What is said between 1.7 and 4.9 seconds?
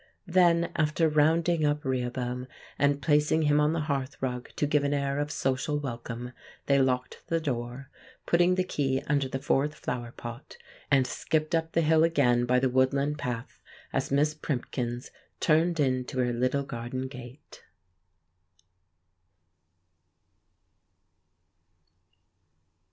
Rehoboam, and placing him on the hearthrug to give